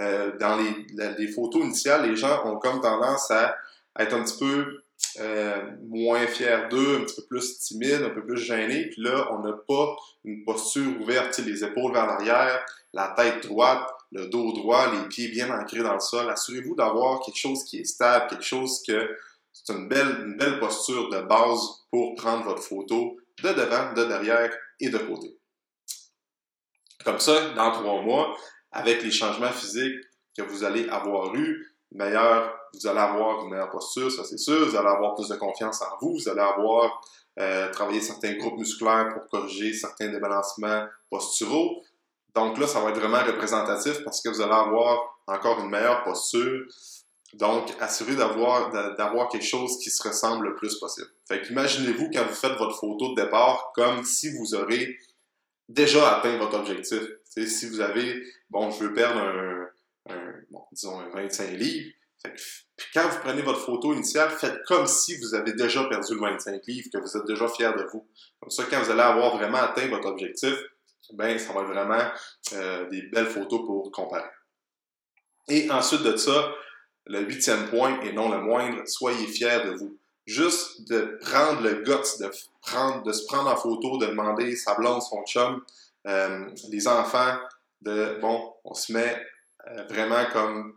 euh, 0.00 0.36
dans 0.38 0.56
les, 0.56 1.28
photos 1.32 1.64
initiales, 1.64 2.08
les 2.08 2.16
gens 2.16 2.46
ont 2.46 2.58
comme 2.58 2.80
tendance 2.80 3.30
à 3.30 3.56
être 3.98 4.14
un 4.14 4.22
petit 4.22 4.38
peu 4.38 4.82
euh, 5.20 5.62
moins 5.82 6.26
fiers 6.26 6.68
d'eux, 6.70 6.98
un 7.00 7.04
petit 7.04 7.16
peu 7.16 7.26
plus 7.26 7.58
timides, 7.58 8.02
un 8.02 8.10
peu 8.10 8.24
plus 8.24 8.38
gênés. 8.38 8.86
Puis 8.86 9.02
là, 9.02 9.28
on 9.32 9.40
n'a 9.40 9.52
pas 9.52 9.96
une 10.24 10.44
posture 10.44 11.00
ouverte, 11.00 11.38
les 11.38 11.64
épaules 11.64 11.92
vers 11.92 12.06
l'arrière, 12.06 12.64
la 12.92 13.14
tête 13.16 13.46
droite. 13.46 13.88
le 14.10 14.26
dos 14.26 14.52
droit, 14.52 14.92
les 14.92 15.08
pieds 15.08 15.28
bien 15.28 15.50
ancrés 15.50 15.82
dans 15.82 15.94
le 15.94 16.00
sol. 16.00 16.28
Assurez-vous 16.28 16.74
d'avoir 16.74 17.20
quelque 17.20 17.38
chose 17.38 17.64
qui 17.64 17.80
est 17.80 17.84
stable, 17.84 18.26
quelque 18.28 18.44
chose 18.44 18.82
que 18.86 19.16
c'est 19.52 19.72
une 19.72 19.88
belle, 19.88 20.24
une 20.26 20.36
belle 20.36 20.58
posture 20.58 21.08
de 21.10 21.20
base 21.20 21.60
pour 21.90 22.14
prendre 22.14 22.44
votre 22.44 22.62
photo 22.62 23.16
de 23.42 23.48
devant, 23.48 23.92
de 23.94 24.04
derrière 24.04 24.50
et 24.80 24.88
de 24.88 24.98
côté. 24.98 25.36
Comme 27.04 27.18
ça, 27.18 27.50
dans 27.50 27.72
trois 27.72 28.02
mois, 28.02 28.36
avec 28.70 29.02
les 29.02 29.10
changements 29.10 29.50
physiques 29.50 30.00
que 30.36 30.42
vous 30.42 30.64
allez 30.64 30.88
avoir 30.88 31.34
eus, 31.34 31.71
meilleur, 31.94 32.58
vous 32.74 32.86
allez 32.86 33.00
avoir 33.00 33.44
une 33.44 33.50
meilleure 33.50 33.70
posture, 33.70 34.10
ça 34.10 34.24
c'est 34.24 34.38
sûr, 34.38 34.68
vous 34.68 34.76
allez 34.76 34.88
avoir 34.88 35.14
plus 35.14 35.28
de 35.28 35.36
confiance 35.36 35.82
en 35.82 35.96
vous, 36.00 36.14
vous 36.14 36.28
allez 36.28 36.40
avoir 36.40 37.02
euh, 37.38 37.70
travaillé 37.70 38.00
certains 38.00 38.34
groupes 38.34 38.58
musculaires 38.58 39.08
pour 39.12 39.28
corriger 39.28 39.72
certains 39.72 40.08
débalancements 40.08 40.86
posturaux. 41.10 41.82
Donc 42.34 42.58
là, 42.58 42.66
ça 42.66 42.80
va 42.80 42.90
être 42.90 42.98
vraiment 42.98 43.22
représentatif 43.24 44.02
parce 44.04 44.20
que 44.20 44.28
vous 44.28 44.40
allez 44.40 44.52
avoir 44.52 45.18
encore 45.26 45.60
une 45.60 45.70
meilleure 45.70 46.02
posture. 46.04 46.66
Donc, 47.34 47.72
assurez 47.80 48.14
d'avoir, 48.14 48.70
d'avoir 48.96 49.28
quelque 49.28 49.46
chose 49.46 49.78
qui 49.78 49.90
se 49.90 50.06
ressemble 50.06 50.48
le 50.48 50.54
plus 50.54 50.78
possible. 50.78 51.08
Fait 51.26 51.40
qu'imaginez-vous 51.40 52.10
quand 52.12 52.26
vous 52.26 52.34
faites 52.34 52.58
votre 52.58 52.78
photo 52.78 53.14
de 53.14 53.22
départ 53.22 53.72
comme 53.74 54.04
si 54.04 54.30
vous 54.36 54.54
aurez 54.54 54.98
déjà 55.68 56.16
atteint 56.16 56.36
votre 56.36 56.58
objectif. 56.58 57.02
si 57.24 57.68
vous 57.68 57.80
avez, 57.80 58.22
bon, 58.50 58.70
je 58.70 58.84
veux 58.84 58.92
perdre 58.92 59.20
un, 59.20 59.66
bon, 60.50 60.64
disons, 60.72 61.00
un 61.00 61.08
25 61.10 61.50
livres, 61.52 61.92
quand 62.94 63.08
vous 63.08 63.18
prenez 63.20 63.42
votre 63.42 63.60
photo 63.60 63.92
initiale, 63.92 64.30
faites 64.30 64.62
comme 64.66 64.86
si 64.86 65.16
vous 65.18 65.34
avez 65.34 65.52
déjà 65.54 65.84
perdu 65.84 66.14
le 66.14 66.20
25 66.20 66.66
livres, 66.66 66.88
que 66.92 66.98
vous 66.98 67.16
êtes 67.16 67.26
déjà 67.26 67.48
fier 67.48 67.74
de 67.74 67.84
vous. 67.92 68.06
Comme 68.40 68.50
ça, 68.50 68.64
quand 68.70 68.80
vous 68.80 68.90
allez 68.90 69.00
avoir 69.00 69.36
vraiment 69.36 69.58
atteint 69.58 69.88
votre 69.88 70.08
objectif, 70.08 70.54
ben, 71.14 71.38
ça 71.38 71.52
va 71.52 71.60
être 71.62 71.68
vraiment 71.68 72.10
euh, 72.54 72.88
des 72.88 73.02
belles 73.02 73.26
photos 73.26 73.60
pour 73.66 73.90
comparer. 73.90 74.28
Et 75.48 75.70
ensuite 75.70 76.02
de 76.02 76.16
ça, 76.16 76.54
le 77.06 77.20
huitième 77.20 77.68
point, 77.68 78.00
et 78.02 78.12
non 78.12 78.30
le 78.30 78.40
moindre, 78.40 78.82
soyez 78.86 79.26
fiers 79.26 79.64
de 79.64 79.72
vous. 79.72 79.98
Juste 80.24 80.88
de 80.88 81.18
prendre 81.20 81.62
le 81.62 81.82
guts, 81.82 82.20
de, 82.20 82.30
prendre, 82.60 83.02
de 83.02 83.12
se 83.12 83.26
prendre 83.26 83.50
en 83.50 83.56
photo, 83.56 83.98
de 83.98 84.06
demander 84.06 84.54
sa 84.54 84.74
blonde, 84.74 85.02
son 85.02 85.24
chum, 85.24 85.64
euh, 86.06 86.46
les 86.70 86.86
enfants, 86.86 87.36
de, 87.80 88.18
bon, 88.20 88.54
on 88.64 88.74
se 88.74 88.92
met 88.92 89.20
euh, 89.68 89.84
vraiment 89.84 90.24
comme 90.32 90.76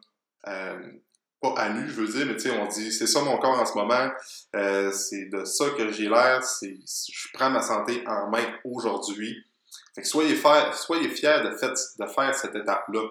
pas 1.42 1.54
à 1.58 1.70
nu, 1.70 1.88
je 1.88 2.02
veux 2.02 2.08
dire, 2.08 2.26
mais 2.26 2.36
tu 2.36 2.50
sais, 2.50 2.52
on 2.52 2.68
dit, 2.68 2.92
c'est 2.92 3.08
ça 3.08 3.22
mon 3.22 3.38
corps 3.38 3.60
en 3.60 3.66
ce 3.66 3.74
moment, 3.74 4.10
euh, 4.56 4.92
c'est 4.92 5.26
de 5.26 5.44
ça 5.46 5.70
que 5.72 5.92
j'ai 5.92 6.08
l'air, 6.08 6.44
c'est, 6.44 6.78
je 6.86 7.28
prends 7.34 7.50
ma 7.50 7.62
santé 7.62 8.04
en 8.08 8.30
main 8.30 8.46
aujourd'hui. 8.64 9.46
Fait 9.94 10.02
que 10.02 10.08
soyez, 10.08 10.36
fiers, 10.36 10.74
soyez 10.74 11.10
fiers 11.10 11.42
de, 11.44 11.52
fait, 11.52 11.74
de 12.00 12.06
faire 12.06 12.34
cette 12.36 12.56
étape-là. 12.56 13.08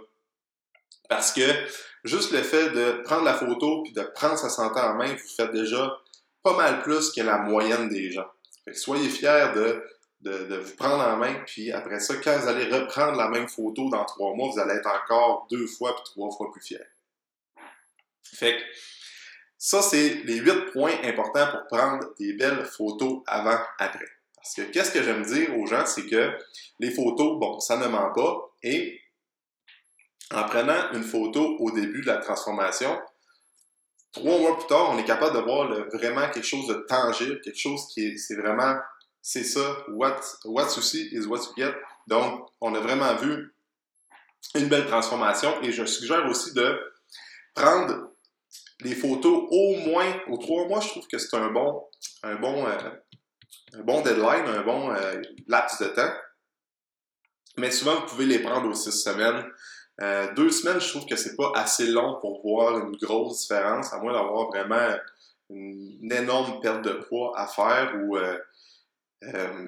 Parce 1.08 1.32
que 1.32 1.42
juste 2.04 2.32
le 2.32 2.42
fait 2.42 2.70
de 2.70 3.02
prendre 3.02 3.24
la 3.24 3.34
photo 3.34 3.82
puis 3.82 3.92
de 3.92 4.02
prendre 4.14 4.38
sa 4.38 4.48
santé 4.48 4.80
en 4.80 4.94
main, 4.94 5.12
vous 5.12 5.34
faites 5.36 5.52
déjà 5.52 5.96
pas 6.42 6.56
mal 6.56 6.82
plus 6.82 7.12
que 7.12 7.20
la 7.20 7.38
moyenne 7.38 7.88
des 7.88 8.10
gens. 8.10 8.26
Fait 8.64 8.72
que 8.72 8.78
soyez 8.78 9.08
fiers 9.08 9.52
de, 9.54 9.82
de, 10.24 10.56
vous 10.56 10.76
prendre 10.76 11.06
en 11.06 11.16
main, 11.16 11.34
puis 11.46 11.70
après 11.70 12.00
ça, 12.00 12.14
quand 12.16 12.38
vous 12.38 12.48
allez 12.48 12.64
reprendre 12.64 13.18
la 13.18 13.28
même 13.28 13.48
photo 13.48 13.88
dans 13.90 14.04
trois 14.04 14.34
mois, 14.34 14.50
vous 14.50 14.58
allez 14.58 14.74
être 14.74 14.88
encore 14.88 15.46
deux 15.50 15.66
fois 15.66 15.94
puis 15.94 16.04
trois 16.04 16.30
fois 16.30 16.50
plus 16.50 16.62
fiers. 16.62 16.78
Fait 18.22 18.58
ça, 19.58 19.80
c'est 19.80 20.22
les 20.24 20.36
huit 20.36 20.72
points 20.72 20.94
importants 21.04 21.46
pour 21.50 21.78
prendre 21.78 22.14
des 22.18 22.34
belles 22.34 22.64
photos 22.66 23.22
avant-après. 23.26 24.08
Parce 24.36 24.54
que 24.54 24.62
qu'est-ce 24.62 24.90
que 24.90 25.02
j'aime 25.02 25.22
dire 25.22 25.56
aux 25.58 25.66
gens, 25.66 25.86
c'est 25.86 26.06
que 26.06 26.36
les 26.78 26.90
photos, 26.90 27.38
bon, 27.40 27.60
ça 27.60 27.78
ne 27.78 27.86
ment 27.86 28.12
pas. 28.12 28.52
Et 28.62 29.00
en 30.30 30.44
prenant 30.44 30.92
une 30.92 31.02
photo 31.02 31.56
au 31.60 31.70
début 31.70 32.02
de 32.02 32.06
la 32.06 32.18
transformation, 32.18 33.00
trois 34.12 34.38
mois 34.38 34.58
plus 34.58 34.66
tard, 34.66 34.90
on 34.90 34.98
est 34.98 35.04
capable 35.04 35.34
de 35.34 35.40
voir 35.42 35.68
vraiment 35.92 36.28
quelque 36.28 36.46
chose 36.46 36.66
de 36.66 36.84
tangible, 36.86 37.40
quelque 37.40 37.58
chose 37.58 37.86
qui 37.88 38.08
est, 38.08 38.16
c'est 38.18 38.36
vraiment, 38.36 38.76
c'est 39.26 39.42
ça, 39.42 39.78
what, 39.88 40.20
what 40.44 40.68
you 40.76 40.82
is 41.18 41.26
what 41.26 41.38
you 41.38 41.54
get. 41.56 41.74
Donc, 42.06 42.46
on 42.60 42.74
a 42.74 42.80
vraiment 42.80 43.16
vu 43.16 43.54
une 44.54 44.68
belle 44.68 44.86
transformation 44.86 45.62
et 45.62 45.72
je 45.72 45.86
suggère 45.86 46.26
aussi 46.26 46.52
de 46.52 46.78
prendre 47.54 48.10
les 48.80 48.94
photos 48.94 49.48
au 49.50 49.76
moins, 49.76 50.12
aux 50.28 50.36
trois 50.36 50.68
mois, 50.68 50.80
je 50.80 50.88
trouve 50.88 51.06
que 51.06 51.16
c'est 51.16 51.34
un 51.38 51.50
bon, 51.50 51.82
un 52.22 52.34
bon, 52.34 52.66
euh, 52.66 52.90
un 53.72 53.82
bon 53.82 54.02
deadline, 54.02 54.44
un 54.46 54.62
bon 54.62 54.92
euh, 54.92 55.22
laps 55.48 55.80
de 55.80 55.86
temps. 55.86 56.12
Mais 57.56 57.70
souvent, 57.70 57.94
vous 58.00 58.06
pouvez 58.06 58.26
les 58.26 58.40
prendre 58.40 58.68
aux 58.68 58.74
six 58.74 58.92
semaines. 58.92 59.42
Euh, 60.02 60.34
deux 60.34 60.50
semaines, 60.50 60.82
je 60.82 60.90
trouve 60.90 61.06
que 61.06 61.16
c'est 61.16 61.34
pas 61.34 61.50
assez 61.54 61.86
long 61.86 62.18
pour 62.20 62.42
voir 62.42 62.76
une 62.78 62.94
grosse 62.98 63.40
différence, 63.40 63.90
à 63.94 64.00
moins 64.00 64.12
d'avoir 64.12 64.48
vraiment 64.48 64.98
une, 65.48 66.12
énorme 66.12 66.60
perte 66.60 66.82
de 66.82 66.92
poids 67.08 67.32
à 67.38 67.46
faire. 67.46 67.94
Ou, 68.02 68.18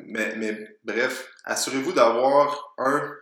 mais, 0.06 0.34
mais 0.36 0.78
bref, 0.84 1.28
assurez-vous 1.44 1.92
d'avoir 1.92 2.74
un 2.78 3.12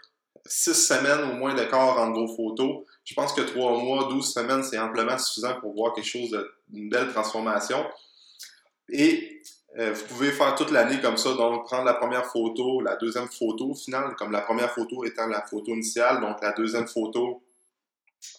six 0.46 0.74
semaines 0.74 1.30
au 1.30 1.34
moins 1.34 1.54
d'écart 1.54 1.98
entre 1.98 2.20
vos 2.20 2.36
photos. 2.36 2.84
Je 3.04 3.14
pense 3.14 3.32
que 3.32 3.42
trois 3.42 3.78
mois, 3.78 4.08
douze 4.08 4.32
semaines, 4.32 4.62
c'est 4.62 4.78
amplement 4.78 5.18
suffisant 5.18 5.60
pour 5.60 5.74
voir 5.74 5.94
quelque 5.94 6.06
chose 6.06 6.36
d'une 6.68 6.88
belle 6.88 7.12
transformation. 7.12 7.84
Et 8.90 9.42
euh, 9.78 9.92
vous 9.92 10.04
pouvez 10.06 10.30
faire 10.30 10.54
toute 10.54 10.70
l'année 10.70 11.00
comme 11.00 11.16
ça, 11.16 11.34
donc 11.34 11.64
prendre 11.64 11.84
la 11.84 11.94
première 11.94 12.26
photo, 12.26 12.80
la 12.80 12.96
deuxième 12.96 13.28
photo 13.28 13.70
au 13.70 13.74
final, 13.74 14.14
comme 14.16 14.30
la 14.30 14.42
première 14.42 14.70
photo 14.70 15.04
étant 15.04 15.26
la 15.26 15.42
photo 15.42 15.72
initiale, 15.72 16.20
donc 16.20 16.40
la 16.42 16.52
deuxième 16.52 16.86
photo 16.86 17.42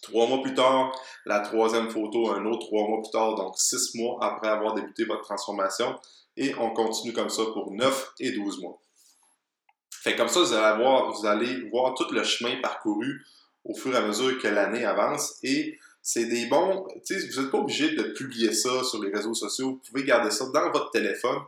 trois 0.01 0.27
mois 0.27 0.41
plus 0.41 0.53
tard, 0.53 0.91
la 1.25 1.41
troisième 1.41 1.89
photo 1.89 2.31
un 2.31 2.45
autre 2.45 2.67
trois 2.67 2.87
mois 2.87 3.01
plus 3.01 3.11
tard, 3.11 3.35
donc 3.35 3.57
six 3.57 3.95
mois 3.95 4.17
après 4.21 4.47
avoir 4.47 4.73
débuté 4.75 5.05
votre 5.05 5.23
transformation, 5.23 5.99
et 6.37 6.53
on 6.55 6.71
continue 6.71 7.13
comme 7.13 7.29
ça 7.29 7.43
pour 7.53 7.71
neuf 7.71 8.11
et 8.19 8.31
douze 8.31 8.59
mois. 8.59 8.79
Fait 9.89 10.15
comme 10.15 10.27
ça, 10.27 10.41
vous 10.41 11.25
allez, 11.25 11.69
voir, 11.71 11.95
tout 11.95 12.13
le 12.13 12.23
chemin 12.23 12.61
parcouru 12.61 13.25
au 13.63 13.73
fur 13.73 13.93
et 13.93 13.97
à 13.97 14.05
mesure 14.05 14.39
que 14.39 14.47
l'année 14.47 14.85
avance. 14.85 15.39
Et 15.41 15.79
c'est 16.03 16.25
des 16.25 16.45
bons. 16.45 16.85
Vous 17.09 17.41
n'êtes 17.41 17.51
pas 17.51 17.57
obligé 17.57 17.95
de 17.95 18.03
publier 18.03 18.53
ça 18.53 18.83
sur 18.83 19.01
les 19.03 19.11
réseaux 19.11 19.33
sociaux. 19.33 19.71
Vous 19.71 19.91
pouvez 19.91 20.03
garder 20.03 20.29
ça 20.29 20.45
dans 20.53 20.71
votre 20.71 20.91
téléphone. 20.91 21.39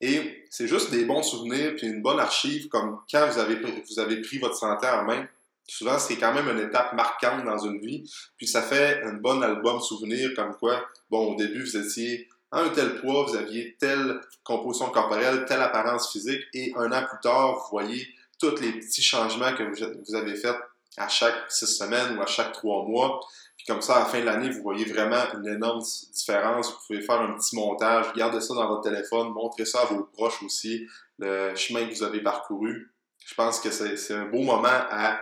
Et 0.00 0.44
c'est 0.50 0.66
juste 0.66 0.90
des 0.90 1.04
bons 1.04 1.22
souvenirs 1.22 1.76
puis 1.76 1.86
une 1.86 2.02
bonne 2.02 2.18
archive 2.18 2.66
comme 2.66 2.98
quand 3.08 3.28
vous 3.28 3.38
avez, 3.38 3.54
vous 3.88 4.00
avez 4.00 4.20
pris 4.20 4.38
votre 4.38 4.56
santé 4.56 4.88
en 4.88 5.04
main. 5.04 5.24
Souvent, 5.68 5.96
c'est 6.00 6.16
quand 6.16 6.34
même 6.34 6.48
une 6.48 6.66
étape 6.66 6.94
marquante 6.94 7.44
dans 7.44 7.58
une 7.58 7.78
vie. 7.78 8.02
Puis 8.36 8.48
ça 8.48 8.62
fait 8.62 9.00
un 9.04 9.12
bon 9.12 9.40
album 9.42 9.80
souvenir 9.80 10.34
comme 10.34 10.56
quoi, 10.56 10.84
bon, 11.08 11.34
au 11.34 11.36
début, 11.36 11.62
vous 11.62 11.76
étiez 11.76 12.28
un 12.52 12.68
tel 12.68 13.00
poids, 13.00 13.24
vous 13.24 13.36
aviez 13.36 13.76
telle 13.80 14.20
composition 14.44 14.90
corporelle, 14.90 15.44
telle 15.46 15.62
apparence 15.62 16.12
physique, 16.12 16.42
et 16.52 16.72
un 16.76 16.92
an 16.92 17.04
plus 17.06 17.20
tard, 17.22 17.54
vous 17.54 17.70
voyez 17.70 18.06
tous 18.38 18.60
les 18.60 18.72
petits 18.72 19.02
changements 19.02 19.54
que 19.54 19.62
vous 19.62 20.14
avez 20.14 20.36
faits 20.36 20.56
à 20.98 21.08
chaque 21.08 21.50
six 21.50 21.66
semaines 21.66 22.18
ou 22.18 22.22
à 22.22 22.26
chaque 22.26 22.52
trois 22.52 22.84
mois. 22.84 23.20
Puis 23.56 23.66
comme 23.66 23.80
ça, 23.80 23.96
à 23.96 23.98
la 24.00 24.04
fin 24.06 24.20
de 24.20 24.24
l'année, 24.24 24.50
vous 24.50 24.62
voyez 24.62 24.84
vraiment 24.84 25.22
une 25.34 25.46
énorme 25.46 25.82
différence. 26.12 26.70
Vous 26.70 26.78
pouvez 26.86 27.00
faire 27.00 27.20
un 27.20 27.34
petit 27.34 27.56
montage, 27.56 28.12
gardez 28.14 28.40
ça 28.40 28.54
dans 28.54 28.68
votre 28.68 28.82
téléphone, 28.82 29.30
montrez 29.30 29.64
ça 29.64 29.82
à 29.82 29.84
vos 29.86 30.04
proches 30.04 30.42
aussi, 30.42 30.86
le 31.18 31.54
chemin 31.54 31.86
que 31.86 31.94
vous 31.94 32.02
avez 32.02 32.20
parcouru. 32.22 32.92
Je 33.24 33.34
pense 33.34 33.60
que 33.60 33.70
c'est 33.70 34.14
un 34.14 34.26
beau 34.26 34.42
moment 34.42 34.68
à, 34.68 35.20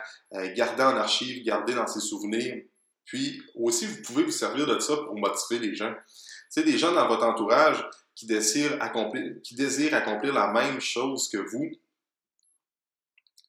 garder 0.57 0.83
en 0.83 0.97
archive, 0.97 1.45
garder 1.45 1.75
dans 1.75 1.87
ses 1.87 2.01
souvenirs. 2.01 2.63
Puis 3.05 3.43
aussi, 3.55 3.87
vous 3.87 4.03
pouvez 4.03 4.25
vous 4.25 4.31
servir 4.31 4.67
de 4.67 4.79
ça 4.79 4.97
pour 4.97 5.19
motiver 5.19 5.59
les 5.59 5.75
gens 5.75 5.93
sais, 6.51 6.63
des 6.63 6.79
gens 6.79 6.93
dans 6.93 7.09
votre 7.09 7.25
entourage 7.25 7.85
qui 8.15 8.27
désirent 8.27 8.77
accomplir, 8.81 9.37
qui 9.43 9.95
accomplir 9.95 10.35
la 10.35 10.53
même 10.53 10.81
chose 10.81 11.29
que 11.29 11.39
vous, 11.39 11.71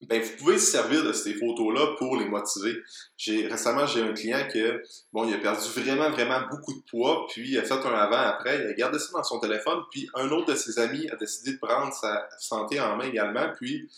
ben, 0.08 0.20
vous 0.20 0.36
pouvez 0.36 0.58
se 0.58 0.72
servir 0.72 1.04
de 1.04 1.12
ces 1.12 1.34
photos-là 1.34 1.94
pour 1.96 2.16
les 2.16 2.24
motiver. 2.24 2.74
J'ai, 3.16 3.46
récemment, 3.46 3.86
j'ai 3.86 4.02
un 4.02 4.12
client 4.12 4.48
qui, 4.50 4.60
bon, 5.12 5.28
il 5.28 5.34
a 5.34 5.38
perdu 5.38 5.68
vraiment, 5.76 6.10
vraiment 6.10 6.40
beaucoup 6.50 6.74
de 6.74 6.82
poids, 6.90 7.26
puis 7.28 7.50
il 7.50 7.58
a 7.58 7.62
fait 7.62 7.74
un 7.74 7.94
avant-après, 7.94 8.64
il 8.64 8.66
a 8.66 8.72
gardé 8.72 8.98
ça 8.98 9.12
dans 9.12 9.22
son 9.22 9.38
téléphone, 9.38 9.80
puis 9.92 10.08
un 10.14 10.28
autre 10.30 10.52
de 10.52 10.56
ses 10.56 10.78
amis 10.80 11.08
a 11.10 11.16
décidé 11.16 11.52
de 11.52 11.58
prendre 11.58 11.92
sa 11.92 12.28
santé 12.38 12.80
en 12.80 12.96
main 12.96 13.04
également, 13.04 13.52
puis 13.56 13.88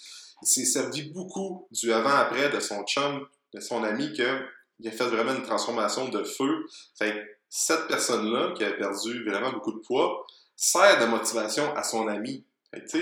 il 0.43 0.47
s'est 0.47 0.67
servi 0.67 1.11
beaucoup 1.11 1.67
du 1.71 1.91
avant-après 1.93 2.51
de 2.51 2.61
son 2.61 2.85
chum, 2.85 3.27
de 3.55 3.61
son 3.61 3.83
ami, 3.83 4.13
qu'il 4.13 4.89
a 4.89 4.91
fait 4.91 5.07
vraiment 5.07 5.35
une 5.35 5.43
transformation 5.43 6.09
de 6.09 6.23
feu. 6.23 6.67
Fait 6.99 7.39
cette 7.57 7.87
personne-là, 7.87 8.53
qui 8.57 8.65
a 8.65 8.73
perdu 8.73 9.25
vraiment 9.25 9.53
beaucoup 9.53 9.71
de 9.71 9.79
poids, 9.79 10.27
sert 10.57 10.99
de 11.01 11.07
motivation 11.07 11.73
à 11.77 11.85
son 11.85 12.09
ami. 12.09 12.45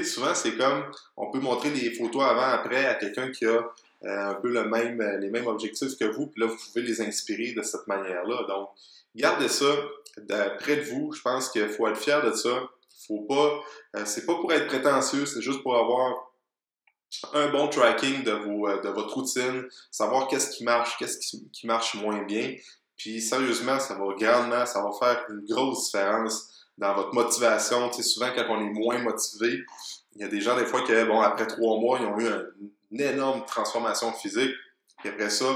souvent, 0.04 0.34
c'est 0.34 0.58
comme, 0.58 0.84
on 1.16 1.30
peut 1.30 1.40
montrer 1.40 1.70
des 1.70 1.90
photos 1.94 2.22
avant-après 2.22 2.84
à 2.84 2.96
quelqu'un 2.96 3.30
qui 3.30 3.46
a 3.46 3.48
euh, 3.50 3.62
un 4.02 4.34
peu 4.34 4.54
euh, 4.54 5.18
les 5.18 5.30
mêmes 5.30 5.46
objectifs 5.46 5.96
que 5.96 6.04
vous, 6.04 6.26
puis 6.26 6.42
là, 6.42 6.48
vous 6.48 6.56
pouvez 6.66 6.82
les 6.82 7.00
inspirer 7.00 7.54
de 7.54 7.62
cette 7.62 7.86
manière-là. 7.86 8.44
Donc, 8.46 8.68
gardez 9.16 9.48
ça 9.48 9.74
près 10.58 10.76
de 10.76 10.82
vous. 10.82 11.12
Je 11.12 11.22
pense 11.22 11.48
qu'il 11.48 11.70
faut 11.70 11.88
être 11.88 11.96
fier 11.96 12.22
de 12.22 12.32
ça. 12.32 12.68
Faut 13.06 13.22
pas, 13.22 13.58
euh, 13.96 14.04
c'est 14.04 14.26
pas 14.26 14.34
pour 14.34 14.52
être 14.52 14.66
prétentieux, 14.66 15.24
c'est 15.24 15.40
juste 15.40 15.62
pour 15.62 15.76
avoir 15.76 16.30
un 17.32 17.48
bon 17.48 17.68
tracking 17.68 18.22
de 18.22 18.32
votre 18.90 19.14
routine, 19.14 19.66
savoir 19.90 20.28
qu'est-ce 20.28 20.50
qui 20.50 20.64
marche, 20.64 20.98
qu'est-ce 20.98 21.18
qui, 21.18 21.66
marche 21.66 21.94
moins 21.94 22.22
bien. 22.24 22.54
Puis 22.96 23.20
sérieusement, 23.20 23.78
ça 23.78 23.94
va 23.94 24.04
grandement, 24.18 24.66
ça 24.66 24.82
va 24.82 24.90
faire 24.98 25.24
une 25.30 25.44
grosse 25.44 25.86
différence 25.86 26.66
dans 26.78 26.94
votre 26.94 27.14
motivation. 27.14 27.88
Tu 27.88 27.96
sais, 27.96 28.02
souvent, 28.02 28.30
quand 28.34 28.44
on 28.48 28.60
est 28.60 28.70
moins 28.70 28.98
motivé, 28.98 29.60
il 30.14 30.22
y 30.22 30.24
a 30.24 30.28
des 30.28 30.40
gens, 30.40 30.56
des 30.56 30.66
fois, 30.66 30.82
qui, 30.82 30.92
bon, 31.04 31.20
après 31.20 31.46
trois 31.46 31.78
mois, 31.80 31.98
ils 32.00 32.06
ont 32.06 32.18
eu 32.18 32.28
une 32.90 33.00
énorme 33.00 33.44
transformation 33.46 34.12
physique. 34.12 34.52
Puis 34.98 35.08
après 35.08 35.30
ça, 35.30 35.46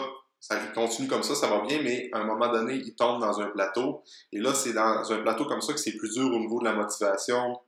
ça 0.40 0.56
continue 0.74 1.08
comme 1.08 1.22
ça, 1.22 1.34
ça 1.34 1.48
va 1.48 1.60
bien, 1.60 1.80
mais 1.82 2.08
à 2.12 2.18
un 2.18 2.24
moment 2.24 2.48
donné, 2.48 2.74
ils 2.74 2.94
tombent 2.94 3.20
dans 3.20 3.40
un 3.40 3.46
plateau. 3.46 4.02
Et 4.32 4.38
là, 4.38 4.54
c'est 4.54 4.72
dans 4.72 5.12
un 5.12 5.18
plateau 5.18 5.44
comme 5.44 5.60
ça 5.60 5.72
que 5.72 5.80
c'est 5.80 5.96
plus 5.96 6.14
dur 6.14 6.26
au 6.26 6.38
niveau 6.38 6.60
de 6.60 6.64
la 6.64 6.72
motivation. 6.72 7.58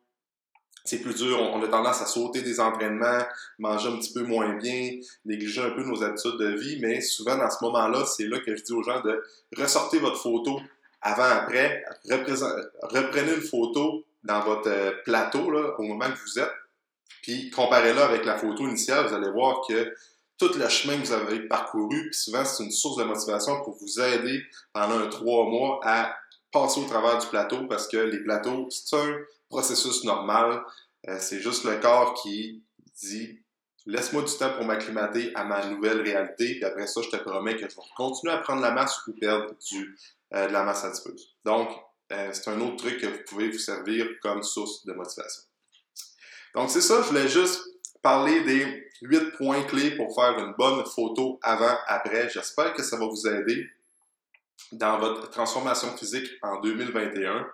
C'est 0.88 1.00
plus 1.00 1.14
dur, 1.14 1.38
on 1.38 1.62
a 1.62 1.68
tendance 1.68 2.00
à 2.00 2.06
sauter 2.06 2.40
des 2.40 2.60
entraînements, 2.60 3.22
manger 3.58 3.90
un 3.90 3.98
petit 3.98 4.10
peu 4.10 4.22
moins 4.22 4.56
bien, 4.56 4.92
négliger 5.26 5.60
un 5.60 5.72
peu 5.72 5.82
nos 5.82 6.02
habitudes 6.02 6.38
de 6.38 6.56
vie, 6.58 6.78
mais 6.80 7.02
souvent 7.02 7.36
dans 7.36 7.50
ce 7.50 7.62
moment-là, 7.64 8.06
c'est 8.06 8.26
là 8.26 8.38
que 8.40 8.56
je 8.56 8.62
dis 8.62 8.72
aux 8.72 8.82
gens 8.82 9.02
de 9.02 9.22
ressortir 9.54 10.00
votre 10.00 10.16
photo 10.16 10.58
avant-après, 11.02 11.84
reprenez 12.08 13.34
une 13.34 13.42
photo 13.42 14.06
dans 14.24 14.40
votre 14.40 14.70
euh, 14.70 14.92
plateau 15.04 15.50
là, 15.50 15.74
au 15.78 15.82
moment 15.82 16.06
que 16.10 16.18
vous 16.24 16.38
êtes, 16.38 16.54
puis 17.22 17.50
comparez-la 17.50 18.06
avec 18.06 18.24
la 18.24 18.38
photo 18.38 18.66
initiale, 18.66 19.08
vous 19.08 19.14
allez 19.14 19.30
voir 19.30 19.60
que 19.68 19.94
tout 20.38 20.52
le 20.56 20.70
chemin 20.70 20.98
que 20.98 21.06
vous 21.06 21.12
avez 21.12 21.40
parcouru, 21.40 22.08
puis 22.08 22.18
souvent 22.18 22.46
c'est 22.46 22.64
une 22.64 22.72
source 22.72 22.96
de 22.96 23.04
motivation 23.04 23.62
pour 23.62 23.76
vous 23.76 24.00
aider 24.00 24.42
pendant 24.72 25.00
un 25.00 25.08
trois 25.08 25.44
mois 25.50 25.80
à 25.82 26.16
passer 26.52 26.80
au 26.80 26.84
travers 26.84 27.18
du 27.18 27.26
plateau 27.26 27.66
parce 27.66 27.88
que 27.88 27.96
les 27.96 28.22
plateaux, 28.22 28.68
c'est 28.70 28.96
un 28.96 29.18
processus 29.48 30.04
normal. 30.04 30.62
Euh, 31.08 31.16
c'est 31.20 31.40
juste 31.40 31.64
le 31.64 31.76
corps 31.80 32.14
qui 32.14 32.62
dit 33.02 33.40
laisse-moi 33.88 34.22
du 34.22 34.32
temps 34.36 34.52
pour 34.54 34.66
m'acclimater 34.66 35.32
à 35.34 35.44
ma 35.44 35.64
nouvelle 35.66 36.02
réalité, 36.02 36.56
puis 36.56 36.64
après 36.64 36.86
ça, 36.86 37.00
je 37.00 37.08
te 37.08 37.16
promets 37.16 37.56
que 37.56 37.68
je 37.68 37.74
vais 37.74 37.82
continuer 37.96 38.34
à 38.34 38.38
prendre 38.38 38.60
la 38.60 38.70
masse 38.70 39.00
ou 39.06 39.14
perdre 39.14 39.54
euh, 40.34 40.46
de 40.46 40.52
la 40.52 40.62
masse 40.62 40.84
adipeuse. 40.84 41.34
Donc, 41.44 41.70
euh, 42.12 42.30
c'est 42.32 42.48
un 42.50 42.60
autre 42.60 42.76
truc 42.76 43.00
que 43.00 43.06
vous 43.06 43.22
pouvez 43.26 43.50
vous 43.50 43.58
servir 43.58 44.06
comme 44.20 44.42
source 44.42 44.84
de 44.84 44.92
motivation. 44.92 45.42
Donc, 46.54 46.70
c'est 46.70 46.82
ça, 46.82 47.00
je 47.02 47.08
voulais 47.08 47.28
juste 47.28 47.62
parler 48.02 48.40
des 48.42 48.90
huit 49.00 49.32
points 49.38 49.62
clés 49.64 49.92
pour 49.92 50.14
faire 50.14 50.38
une 50.38 50.52
bonne 50.58 50.84
photo 50.84 51.38
avant-après. 51.42 52.28
J'espère 52.28 52.74
que 52.74 52.82
ça 52.82 52.96
va 52.98 53.06
vous 53.06 53.26
aider 53.26 53.66
dans 54.72 54.98
votre 54.98 55.30
transformation 55.30 55.96
physique 55.96 56.28
en 56.42 56.60
2021. 56.60 57.46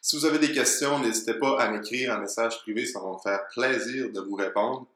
Si 0.00 0.16
vous 0.16 0.26
avez 0.26 0.38
des 0.38 0.52
questions, 0.52 0.98
n'hésitez 1.00 1.34
pas 1.34 1.60
à 1.60 1.70
m'écrire 1.70 2.14
en 2.14 2.20
message 2.20 2.58
privé, 2.62 2.86
ça 2.86 3.00
va 3.00 3.08
me 3.08 3.18
faire 3.22 3.40
plaisir 3.52 4.10
de 4.10 4.20
vous 4.20 4.36
répondre. 4.36 4.86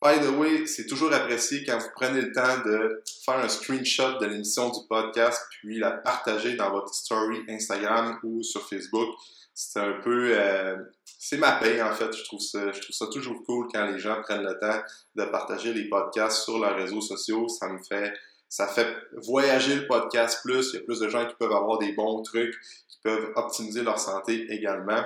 By 0.00 0.20
the 0.20 0.30
way, 0.30 0.66
c'est 0.66 0.86
toujours 0.86 1.12
apprécié 1.12 1.64
quand 1.64 1.76
vous 1.78 1.88
prenez 1.96 2.20
le 2.20 2.32
temps 2.32 2.58
de 2.64 3.02
faire 3.24 3.38
un 3.38 3.48
screenshot 3.48 4.18
de 4.20 4.26
l'émission 4.26 4.70
du 4.70 4.86
podcast, 4.88 5.42
puis 5.50 5.80
la 5.80 5.90
partager 5.90 6.54
dans 6.54 6.70
votre 6.70 6.94
story 6.94 7.42
Instagram 7.48 8.16
ou 8.22 8.44
sur 8.44 8.68
Facebook. 8.68 9.08
C'est 9.54 9.80
un 9.80 9.94
peu, 10.04 10.38
euh, 10.38 10.76
c'est 11.18 11.36
ma 11.36 11.52
paye 11.52 11.82
en 11.82 11.92
fait. 11.92 12.16
Je 12.16 12.22
trouve 12.22 12.40
ça, 12.40 12.70
je 12.70 12.80
trouve 12.80 12.94
ça 12.94 13.06
toujours 13.08 13.42
cool 13.44 13.66
quand 13.72 13.86
les 13.86 13.98
gens 13.98 14.22
prennent 14.22 14.44
le 14.44 14.56
temps 14.60 14.80
de 15.16 15.24
partager 15.24 15.74
les 15.74 15.88
podcasts 15.88 16.44
sur 16.44 16.60
leurs 16.60 16.76
réseaux 16.76 17.00
sociaux. 17.00 17.48
Ça 17.48 17.68
me 17.68 17.82
fait, 17.82 18.12
ça 18.48 18.66
fait 18.66 18.96
voyager 19.12 19.76
le 19.76 19.86
podcast 19.86 20.40
plus. 20.42 20.72
Il 20.72 20.76
y 20.76 20.82
a 20.82 20.84
plus 20.84 21.00
de 21.00 21.08
gens 21.08 21.26
qui 21.26 21.34
peuvent 21.36 21.52
avoir 21.52 21.78
des 21.78 21.92
bons 21.92 22.22
trucs, 22.22 22.54
qui 22.88 22.98
peuvent 23.02 23.32
optimiser 23.36 23.82
leur 23.82 23.98
santé 23.98 24.46
également. 24.52 25.04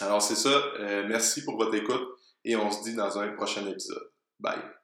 Alors 0.00 0.22
c'est 0.22 0.36
ça. 0.36 0.50
Euh, 0.80 1.04
merci 1.06 1.44
pour 1.44 1.56
votre 1.56 1.74
écoute 1.74 2.08
et 2.44 2.56
on 2.56 2.70
se 2.70 2.82
dit 2.82 2.94
dans 2.94 3.18
un 3.18 3.28
prochain 3.32 3.66
épisode. 3.66 4.10
Bye. 4.40 4.75